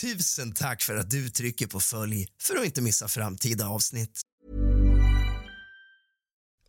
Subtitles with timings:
[0.00, 4.20] Tusen tack för att du trycker på följ för att inte missa framtida avsnitt.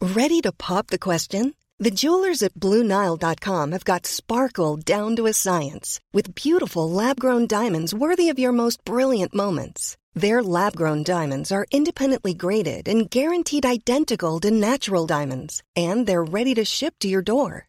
[0.01, 1.53] Ready to pop the question?
[1.83, 7.93] The jewelers at BlueNile.com have got sparkle down to a science with beautiful lab-grown diamonds
[7.93, 9.97] worthy of your most brilliant moments.
[10.21, 16.55] Their lab-grown diamonds are independently graded and guaranteed identical to natural diamonds, and they're ready
[16.55, 17.68] to ship to your door.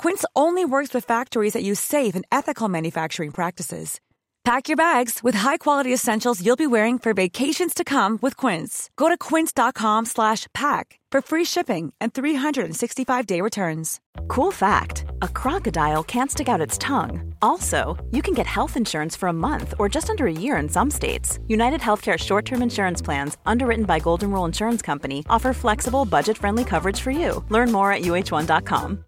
[0.00, 4.00] Quince only works with factories that use safe and ethical manufacturing practices.
[4.44, 8.88] Pack your bags with high-quality essentials you'll be wearing for vacations to come with Quince.
[8.96, 14.00] Go to quince.com/pack for free shipping and 365-day returns.
[14.28, 17.34] Cool fact a crocodile can't stick out its tongue.
[17.42, 17.78] Also,
[18.10, 20.90] you can get health insurance for a month or just under a year in some
[20.90, 21.38] states.
[21.46, 26.38] United Healthcare short term insurance plans, underwritten by Golden Rule Insurance Company, offer flexible, budget
[26.38, 27.44] friendly coverage for you.
[27.50, 29.04] Learn more at uh1.com.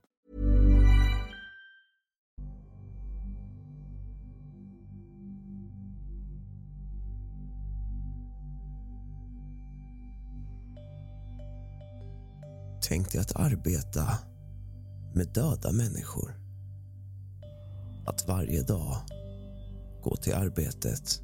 [12.93, 14.19] Tänk dig att arbeta
[15.15, 16.35] med döda människor.
[18.07, 18.97] Att varje dag
[20.03, 21.23] gå till arbetet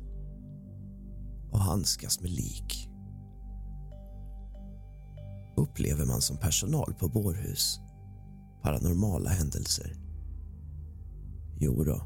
[1.51, 2.89] och handskas med lik.
[5.57, 7.81] Upplever man som personal på bårhus
[8.63, 9.97] paranormala händelser?
[11.61, 12.03] Jo då,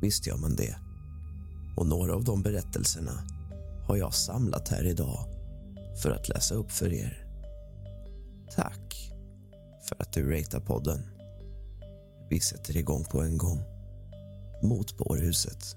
[0.00, 0.76] visst gör man det.
[1.76, 3.22] Och några av de berättelserna
[3.86, 5.18] har jag samlat här idag
[6.02, 7.25] för att läsa upp för er.
[8.54, 9.12] Tack
[9.88, 11.02] för att du ratear podden.
[12.30, 13.58] Vi sätter igång på en gång.
[14.62, 15.76] Mot bårhuset.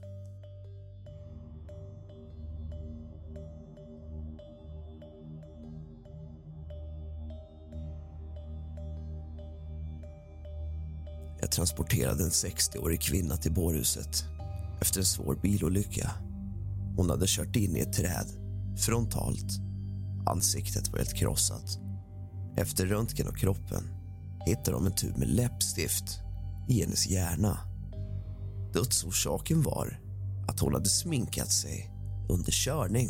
[11.41, 14.23] Jag transporterade en 60-årig kvinna till bårhuset
[14.81, 16.11] efter en svår bilolycka.
[16.97, 18.27] Hon hade kört in i ett träd,
[18.77, 19.59] frontalt.
[20.25, 21.88] Ansiktet var helt krossat.
[22.59, 23.83] Efter röntgen av kroppen
[24.45, 26.19] hittade de en tub med läppstift
[26.67, 27.57] i hennes hjärna.
[28.73, 29.99] Dödsorsaken var
[30.47, 31.91] att hon hade sminkat sig
[32.29, 33.09] under körning.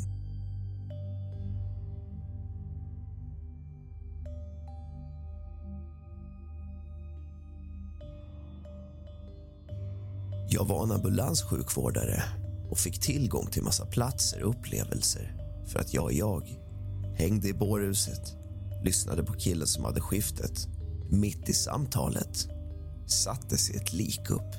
[10.49, 12.23] Jag var en ambulanssjukvårdare
[12.69, 15.35] och fick tillgång till massa platser och upplevelser
[15.67, 16.59] för att jag och jag
[17.15, 18.38] hängde i bårhuset,
[18.83, 20.67] lyssnade på killen som hade skiftet.
[21.09, 22.47] Mitt i samtalet
[23.05, 24.55] satte sig ett lik upp,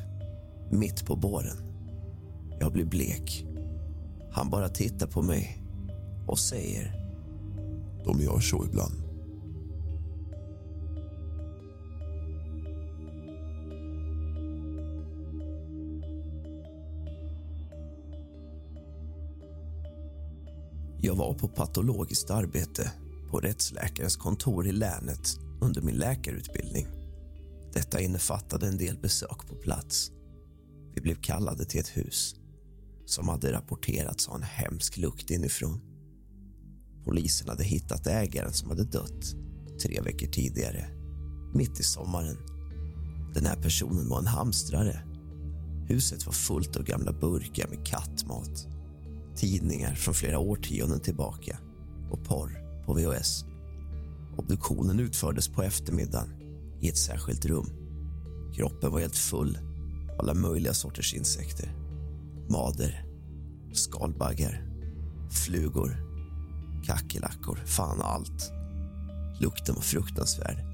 [0.71, 1.57] mitt på båren.
[2.61, 3.47] Jag blir blek.
[4.33, 5.63] Han bara tittar på mig
[6.27, 7.01] och säger...
[8.05, 8.95] De gör så ibland.
[21.03, 22.91] Jag var på patologiskt arbete
[23.31, 26.87] på rättsläkarens kontor i länet under min läkarutbildning.
[27.73, 30.11] Detta innefattade en del besök på plats.
[30.95, 32.35] Vi blev kallade till ett hus
[33.07, 35.81] som hade rapporterats ha en hemsk lukt inifrån.
[37.05, 39.35] Polisen hade hittat ägaren som hade dött
[39.83, 40.89] tre veckor tidigare,
[41.55, 42.37] mitt i sommaren.
[43.35, 45.03] Den här personen var en hamstrare.
[45.89, 48.67] Huset var fullt av gamla burkar med kattmat
[49.37, 51.59] tidningar från flera årtionden tillbaka
[52.11, 52.60] och porr
[52.91, 53.45] på VHS.
[54.37, 56.29] Obduktionen utfördes på eftermiddagen
[56.81, 57.71] i ett särskilt rum.
[58.55, 59.59] Kroppen var helt full
[60.13, 61.73] av alla möjliga sorters insekter.
[62.49, 63.05] Mader,
[63.73, 64.63] skalbaggar,
[65.31, 65.97] flugor,
[66.87, 68.53] kackerlackor, fan allt.
[69.41, 70.65] Lukten var fruktansvärd.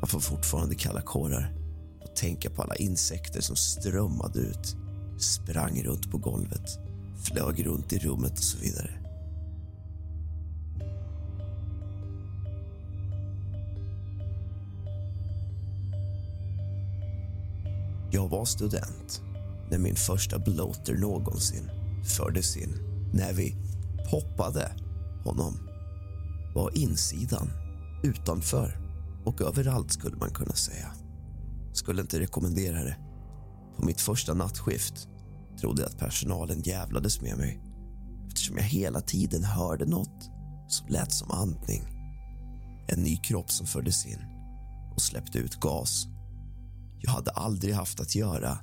[0.00, 1.54] Man får fortfarande kalla kårar
[2.00, 4.76] och tänka på alla insekter som strömmade ut,
[5.18, 6.78] sprang runt på golvet
[7.22, 9.07] flög runt i rummet och så vidare.
[18.10, 19.22] Jag var student
[19.70, 21.70] när min första bloater någonsin
[22.04, 22.74] fördes in.
[23.12, 23.56] När vi
[24.10, 24.72] poppade
[25.24, 25.58] honom
[26.54, 27.50] var insidan
[28.02, 28.78] utanför
[29.24, 30.92] och överallt skulle man kunna säga.
[31.72, 32.96] Skulle inte rekommendera det.
[33.76, 35.08] På mitt första nattskift
[35.60, 37.60] trodde jag att personalen jävlades med mig
[38.28, 40.30] eftersom jag hela tiden hörde något
[40.68, 41.82] som lät som andning.
[42.88, 44.20] En ny kropp som fördes in
[44.94, 46.06] och släppte ut gas.
[47.00, 48.58] Jag hade aldrig haft att göra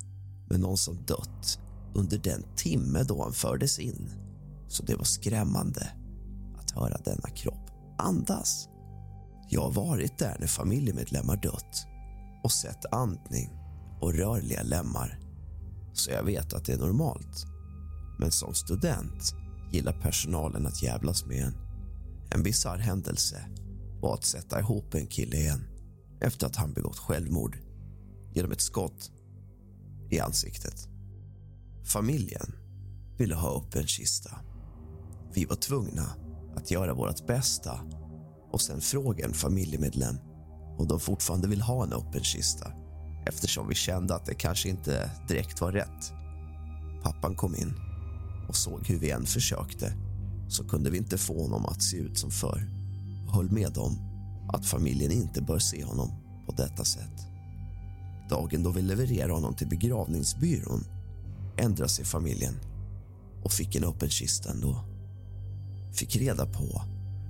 [0.48, 1.58] med någon som dött
[1.94, 4.10] under den timme då han fördes in
[4.68, 5.90] så det var skrämmande
[6.58, 8.68] att höra denna kropp andas.
[9.48, 11.86] Jag har varit där när familjemedlemmar dött
[12.44, 13.50] och sett andning
[14.00, 15.18] och rörliga lemmar
[15.92, 17.46] så jag vet att det är normalt.
[18.18, 19.34] Men som student
[19.72, 21.54] gillar personalen att jävlas med en.
[22.30, 23.46] En bisarr händelse
[24.00, 25.64] var att sätta ihop en kille igen
[26.20, 27.58] efter att han begått självmord
[28.36, 29.10] genom ett skott
[30.10, 30.88] i ansiktet.
[31.84, 32.52] Familjen
[33.18, 34.30] ville ha upp en kista.
[35.32, 36.06] Vi var tvungna
[36.56, 37.80] att göra vårt bästa
[38.52, 40.16] och sen fråga en familjemedlem
[40.78, 42.72] om de fortfarande vill ha en öppen kista
[43.26, 46.12] eftersom vi kände att det kanske inte direkt var rätt.
[47.02, 47.74] Pappan kom in
[48.48, 49.92] och såg hur vi än försökte
[50.48, 52.70] så kunde vi inte få honom att se ut som förr
[53.26, 53.98] och höll med om
[54.52, 56.10] att familjen inte bör se honom
[56.46, 57.35] på detta sätt.
[58.28, 60.84] Dagen då vi levererade honom till begravningsbyrån
[61.56, 62.54] ändrade sig familjen
[63.44, 64.84] och fick en öppen kista ändå.
[65.92, 66.82] Fick reda på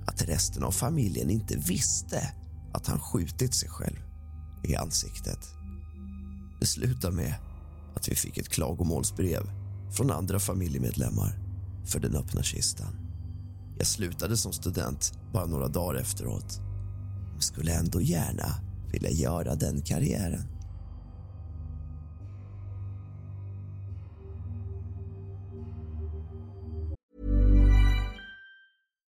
[0.05, 2.33] att resten av familjen inte visste
[2.73, 3.97] att han skjutit sig själv
[4.63, 5.39] i ansiktet.
[6.59, 7.33] Det slutade med
[7.95, 9.49] att vi fick ett klagomålsbrev
[9.91, 11.39] från andra familjemedlemmar
[11.85, 12.95] för den öppna kistan.
[13.77, 16.59] Jag slutade som student bara några dagar efteråt
[17.31, 18.55] men skulle ändå gärna
[18.91, 20.56] vilja göra den karriären.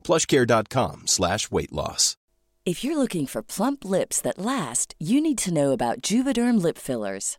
[0.00, 2.16] plushcare.com slash weight loss.
[2.66, 6.76] If you're looking for plump lips that last, you need to know about Juvederm lip
[6.78, 7.38] fillers.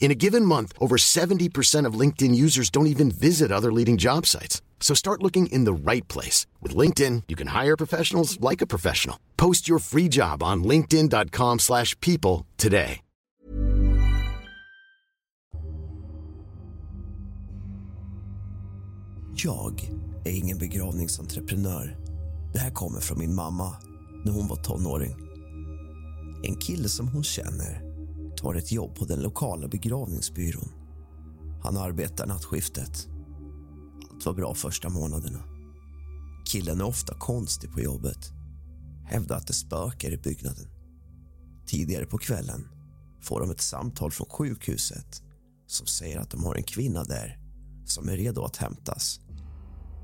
[0.00, 4.26] In a given month, over 70% of LinkedIn users don't even visit other leading job
[4.26, 4.60] sites.
[4.80, 6.46] So start looking in the right place.
[6.60, 9.16] With LinkedIn, you can hire professionals like a professional.
[9.36, 13.00] Post your free job on linkedin.com slash people today.
[19.36, 19.90] Jag
[20.24, 21.96] är ingen begravningsentreprenör.
[22.52, 23.76] Det här kommer från min mamma
[24.24, 25.16] när hon var tonåring.
[26.42, 27.93] En kille som hon känner
[28.44, 30.68] har ett jobb på den lokala begravningsbyrån.
[31.62, 33.08] Han arbetar nattskiftet.
[34.10, 35.44] Allt var bra första månaderna.
[36.46, 38.32] Killen är ofta konstig på jobbet.
[39.06, 40.66] Hävdar att det spökar i byggnaden.
[41.66, 42.68] Tidigare på kvällen
[43.22, 45.22] får de ett samtal från sjukhuset
[45.66, 47.38] som säger att de har en kvinna där
[47.86, 49.20] som är redo att hämtas.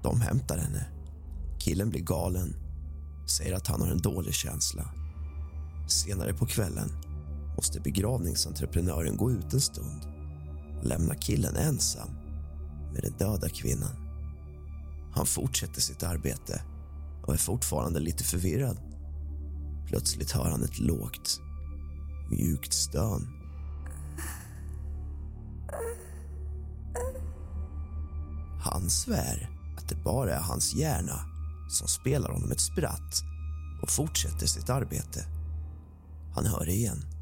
[0.02, 0.86] De hämtar henne.
[1.58, 2.54] Killen blir galen,
[3.38, 4.94] säger att han har en dålig känsla.
[5.88, 7.09] Senare på kvällen
[7.60, 10.06] måste begravningsentreprenören gå ut en stund
[10.78, 12.08] och lämna killen ensam
[12.92, 13.96] med den döda kvinnan.
[15.12, 16.62] Han fortsätter sitt arbete
[17.26, 18.78] och är fortfarande lite förvirrad.
[19.86, 21.40] Plötsligt hör han ett lågt,
[22.30, 23.28] mjukt stön.
[28.64, 31.20] Han svär att det bara är hans hjärna
[31.70, 33.22] som spelar honom ett spratt
[33.82, 35.24] och fortsätter sitt arbete.
[36.34, 37.19] Han hör det igen,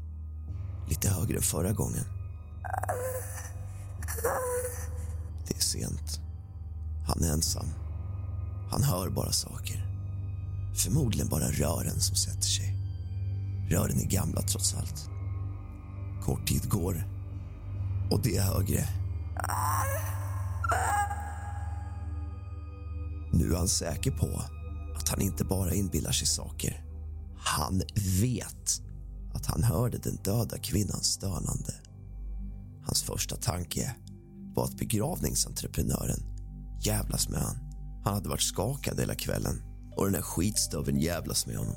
[0.89, 2.03] lite högre än förra gången.
[5.47, 6.19] Det är sent.
[7.07, 7.65] Han är ensam.
[8.71, 9.85] Han hör bara saker.
[10.75, 12.75] Förmodligen bara rören som sätter sig.
[13.69, 15.09] Rören är gamla, trots allt.
[16.25, 17.07] Kort tid går,
[18.11, 18.87] och det är högre.
[23.31, 24.41] Nu är han säker på
[24.95, 26.83] att han inte bara inbillar sig saker.
[27.37, 27.81] Han
[28.21, 28.81] vet
[29.33, 31.73] att han hörde den döda kvinnans stönande.
[32.85, 33.95] Hans första tanke
[34.55, 36.19] var att begravningsentreprenören
[36.81, 37.55] jävlas med han.
[38.03, 39.61] Han hade varit skakad hela kvällen
[39.95, 41.75] och den där skitstöveln jävlas med honom.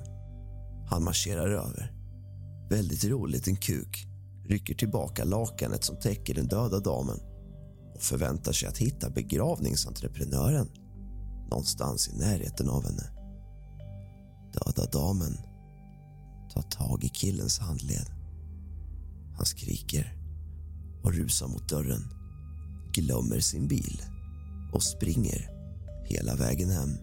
[0.90, 1.92] Han marscherar över.
[2.70, 4.06] Väldigt rolig liten kuk
[4.44, 7.18] rycker tillbaka lakanet som täcker den döda damen
[7.94, 10.68] och förväntar sig att hitta begravningsentreprenören
[11.50, 13.10] någonstans i närheten av henne.
[14.52, 15.51] Döda damen
[16.52, 18.10] tar tag i killens handled.
[19.36, 20.16] Han skriker
[21.02, 22.02] och rusar mot dörren,
[22.92, 24.02] glömmer sin bil
[24.72, 25.50] och springer
[26.04, 26.96] hela vägen hem.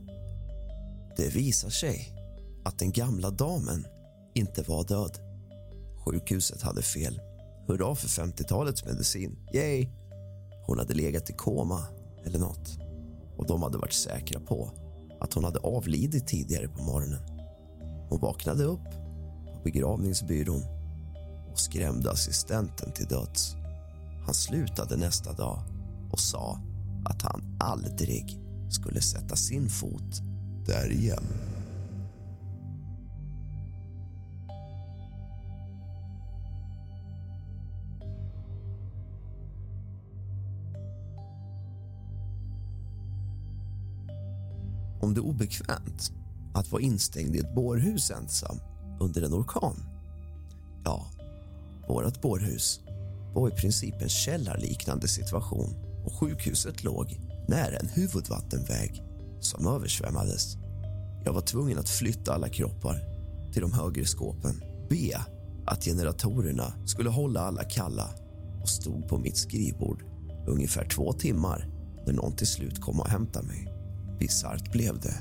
[1.17, 2.15] Det visar sig
[2.65, 3.85] att den gamla damen
[4.35, 5.17] inte var död.
[6.05, 7.21] Sjukhuset hade fel.
[7.67, 9.37] Hurra för 50-talets medicin.
[9.53, 9.87] Yay!
[10.65, 11.83] Hon hade legat i koma
[12.25, 12.79] eller nåt
[13.37, 14.71] och de hade varit säkra på
[15.19, 17.21] att hon hade avlidit tidigare på morgonen.
[18.09, 18.98] Hon vaknade upp
[19.63, 20.63] begravningsbyrån
[21.51, 23.55] och skrämde assistenten till döds.
[24.25, 25.59] Han slutade nästa dag
[26.11, 26.59] och sa
[27.05, 28.39] att han aldrig
[28.69, 30.21] skulle sätta sin fot
[30.65, 31.23] där igen.
[45.09, 46.11] om det är obekvämt
[46.53, 48.59] att vara instängd i ett bårhus ensam
[48.99, 49.75] under en orkan.
[50.83, 51.07] Ja,
[51.87, 52.79] vårt bårhus
[53.33, 55.75] var i princip en källarliknande situation
[56.05, 59.03] och sjukhuset låg nära en huvudvattenväg
[59.39, 60.57] som översvämmades.
[61.25, 63.01] Jag var tvungen att flytta alla kroppar
[63.53, 65.21] till de högre skåpen, be
[65.65, 68.09] att generatorerna skulle hålla alla kalla
[68.61, 70.03] och stod på mitt skrivbord
[70.47, 71.67] ungefär två timmar
[72.05, 73.73] när någon till slut kom och hämtade mig.
[74.19, 75.15] Bisarrt blev det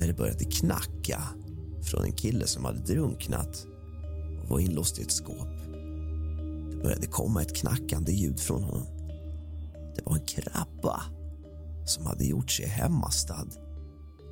[0.00, 1.22] när det började knacka
[1.84, 3.66] från en kille som hade drunknat
[4.42, 5.48] och var inlåst i ett skåp.
[6.70, 8.86] Det började komma ett knackande ljud från honom.
[9.96, 11.02] Det var en krabba
[11.86, 13.46] som hade gjort sig hemmastad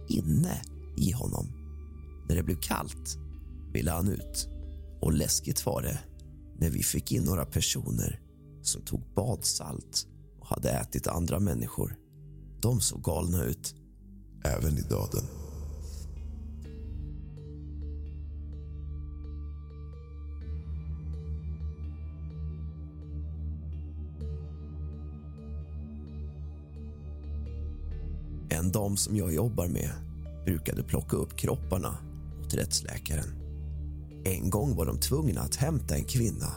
[0.09, 0.63] inne
[0.97, 1.47] i honom.
[2.29, 3.19] När det blev kallt
[3.73, 4.49] ville han ut.
[5.01, 5.99] Och läskigt var det
[6.59, 8.21] när vi fick in några personer
[8.63, 10.07] som tog badsalt
[10.41, 11.97] och hade ätit andra människor.
[12.61, 13.75] De såg galna ut
[14.45, 15.42] även i döden.
[28.73, 29.91] De som jag jobbar med
[30.45, 31.99] brukade plocka upp kropparna
[32.41, 33.35] åt rättsläkaren.
[34.25, 36.53] En gång var de tvungna att hämta en kvinna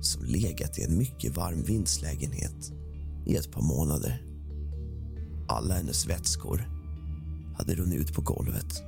[0.00, 2.72] som legat i en mycket varm vindslägenhet
[3.26, 4.22] i ett par månader.
[5.48, 6.68] Alla hennes vätskor
[7.56, 8.82] hade runnit ut på golvet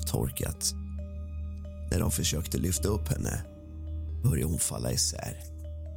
[0.00, 0.74] och torkat.
[1.90, 3.44] När de försökte lyfta upp henne
[4.24, 5.36] började hon falla isär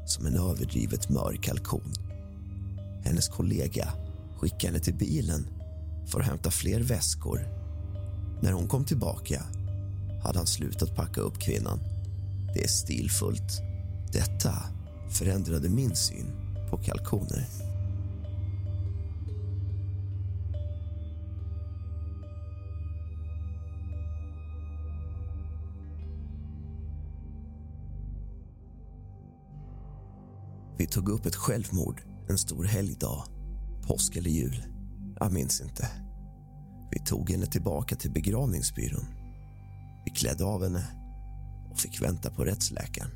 [0.06, 1.94] som en överdrivet mör kalkon.
[3.04, 3.94] Hennes kollega
[4.38, 5.48] skickade henne till bilen
[6.06, 7.48] för att hämta fler väskor.
[8.42, 9.44] När hon kom tillbaka
[10.24, 11.80] hade han slutat packa upp kvinnan.
[12.54, 13.62] Det är stilfullt.
[14.12, 14.54] Detta
[15.10, 16.32] förändrade min syn
[16.70, 17.48] på kalkoner.
[30.78, 33.26] Vi tog upp ett självmord en stor helgdag,
[33.88, 34.75] påsk eller jul.
[35.20, 35.90] Jag minns inte.
[36.92, 39.06] Vi tog henne tillbaka till begravningsbyrån.
[40.06, 40.88] Vi klädde av henne
[41.72, 43.12] och fick vänta på rättsläkaren.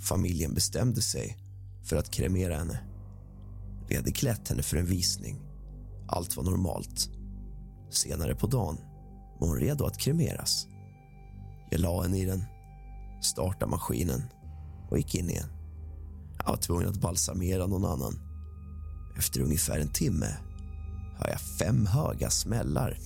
[0.00, 1.36] Familjen bestämde sig
[1.84, 2.80] för att kremera henne.
[3.88, 5.40] Vi hade klätt henne för en visning.
[6.08, 7.10] Allt var normalt.
[7.90, 8.76] Senare på dagen
[9.40, 10.66] var hon redo att kremeras.
[11.70, 12.44] Jag la henne i den,
[13.22, 14.22] startade maskinen
[14.90, 15.48] och gick in igen.
[16.38, 18.20] Jag var tvungen att balsamera någon annan.
[19.18, 20.36] Efter ungefär en timme
[21.20, 22.98] hör jag fem höga smällar.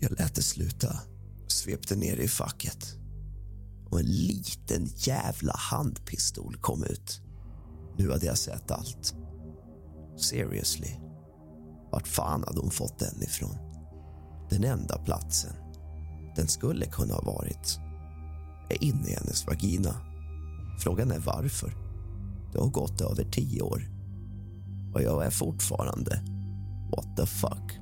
[0.00, 1.00] Jag lät det sluta,
[1.46, 2.94] svepte ner det i facket
[3.90, 7.20] och en liten jävla handpistol kom ut.
[7.98, 9.14] Nu hade jag sett allt.
[10.16, 10.90] Seriously.
[11.92, 13.56] Vart fan hade hon fått den ifrån?
[14.50, 15.52] Den enda platsen
[16.36, 17.78] den skulle kunna ha varit
[18.70, 19.94] är inne i hennes vagina.
[20.78, 21.87] Frågan är varför.
[22.52, 23.88] Det har gått över tio år
[24.94, 26.22] och jag är fortfarande
[26.90, 27.78] what the fuck.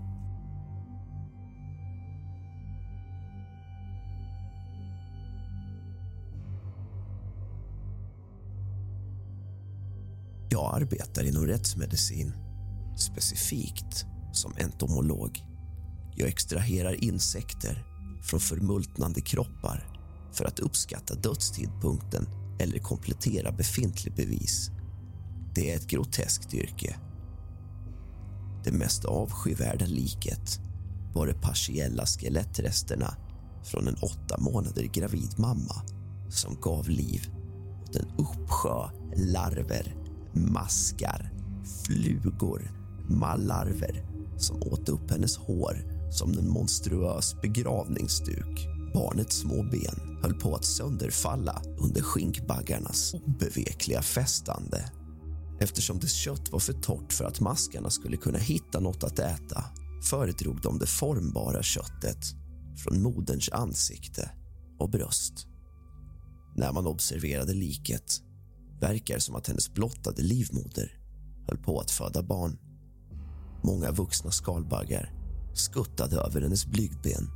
[10.48, 12.32] Jag arbetar inom rättsmedicin,
[12.96, 15.40] specifikt som entomolog.
[16.16, 17.84] Jag extraherar insekter
[18.22, 19.86] från förmultnande kroppar
[20.32, 22.26] för att uppskatta dödstidpunkten
[22.58, 24.70] eller komplettera befintlig bevis.
[25.54, 26.96] Det är ett groteskt yrke.
[28.64, 30.60] Det mest avskyvärda liket
[31.14, 33.16] var de partiella skelettresterna
[33.64, 35.82] från en åtta månader gravid mamma
[36.28, 37.30] som gav liv
[37.82, 39.96] åt en uppsjö larver,
[40.32, 41.32] maskar,
[41.84, 42.70] flugor,
[43.08, 48.75] mallarver som åt upp hennes hår som en monstruös begravningsduk.
[48.96, 54.90] Barnets små ben höll på att sönderfalla under skinkbaggarnas obevekliga fästande.
[55.60, 59.64] Eftersom dess kött var för torrt för att maskarna skulle kunna hitta något att äta
[60.10, 62.18] föredrog de det formbara köttet
[62.76, 64.30] från moderns ansikte
[64.78, 65.46] och bröst.
[66.54, 68.22] När man observerade liket
[68.80, 70.98] verkar som att hennes blottade livmoder
[71.48, 72.58] höll på att föda barn.
[73.62, 75.12] Många vuxna skalbaggar
[75.54, 77.35] skuttade över hennes blygdben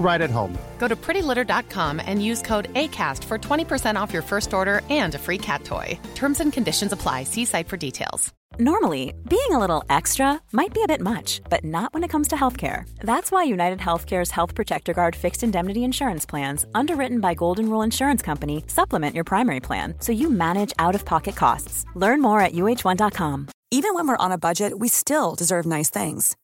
[0.00, 0.56] right at home.
[0.78, 5.18] Go to prettylitter.com and use code ACAST for 20% off your first order and a
[5.18, 5.98] free cat toy.
[6.14, 7.24] Terms and conditions apply.
[7.24, 8.32] See site for details.
[8.58, 12.28] Normally, being a little extra might be a bit much, but not when it comes
[12.28, 12.82] to healthcare.
[13.00, 17.82] That's why United Healthcare's Health Protector Guard fixed indemnity insurance plans, underwritten by Golden Rule
[17.82, 21.86] Insurance Company, supplement your primary plan so you manage out of pocket costs.
[21.94, 23.48] Learn more at uh1.com.
[23.70, 26.36] Even when we're on a budget, we still deserve nice things.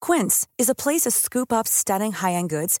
[0.00, 2.80] Quince is a place to scoop up stunning high end goods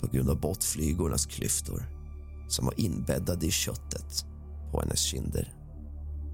[0.00, 1.84] på grund av båtflygornas klyftor
[2.48, 4.24] som var inbäddade i köttet
[4.72, 5.54] på hennes kinder.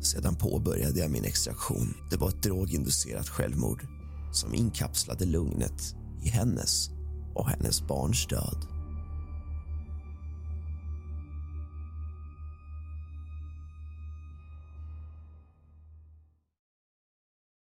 [0.00, 1.94] Sedan påbörjade jag min extraktion.
[2.11, 3.87] Det var ett droginducerat självmord
[4.33, 6.90] som inkapslade lugnet i hennes
[7.35, 8.75] och hennes barns död.